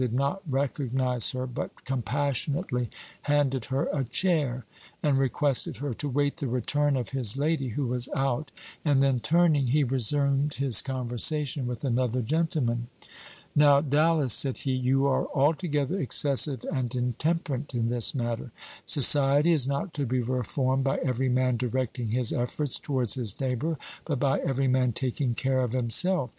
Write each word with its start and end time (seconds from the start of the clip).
did 0.01 0.13
not 0.15 0.41
recognize 0.49 1.29
her, 1.29 1.45
but 1.45 1.85
compassionately 1.85 2.89
handed 3.21 3.65
her 3.65 3.85
a 3.93 4.03
chair, 4.03 4.65
and 5.03 5.19
requested 5.19 5.77
her 5.77 5.93
to 5.93 6.09
wait 6.09 6.37
the 6.37 6.47
return 6.47 6.95
of 6.97 7.09
his 7.09 7.37
lady, 7.37 7.67
who 7.67 7.85
was 7.85 8.09
out; 8.15 8.49
and 8.83 9.03
then 9.03 9.19
turning, 9.19 9.67
he 9.67 9.83
resumed 9.83 10.55
his 10.55 10.81
conversation 10.81 11.67
with 11.67 11.83
another 11.85 12.23
gentleman. 12.23 12.87
"Now, 13.55 13.79
Dallas," 13.79 14.33
said 14.33 14.57
he, 14.57 14.71
"you 14.73 15.05
are 15.05 15.27
altogether 15.35 15.99
excessive 15.99 16.65
and 16.73 16.95
intemperate 16.95 17.75
in 17.75 17.89
this 17.89 18.15
matter. 18.15 18.51
Society 18.87 19.51
is 19.51 19.67
not 19.67 19.93
to 19.93 20.07
be 20.07 20.23
reformed 20.23 20.83
by 20.83 20.97
every 20.97 21.29
man 21.29 21.57
directing 21.57 22.07
his 22.07 22.33
efforts 22.33 22.79
towards 22.79 23.13
his 23.13 23.39
neighbor, 23.39 23.77
but 24.05 24.17
by 24.17 24.39
every 24.39 24.67
man 24.67 24.93
taking 24.93 25.35
care 25.35 25.61
of 25.61 25.73
himself. 25.73 26.27